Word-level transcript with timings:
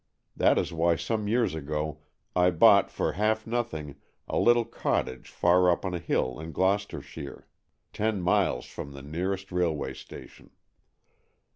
That 0.35 0.57
is 0.57 0.73
why 0.73 0.95
some 0.95 1.27
years 1.27 1.53
ago 1.53 1.99
I 2.35 2.49
bought 2.49 2.89
for 2.89 3.11
half 3.11 3.45
nothing 3.45 3.97
a 4.27 4.39
little 4.39 4.65
cottage 4.65 5.29
far 5.29 5.69
up 5.69 5.85
on 5.85 5.93
a 5.93 5.99
hill 5.99 6.39
in 6.39 6.51
Gloucestershire, 6.51 7.45
ten 7.93 8.19
miles 8.19 8.65
from 8.65 8.93
the 8.93 9.03
nearest 9.03 9.51
railway 9.51 9.93
station. 9.93 10.49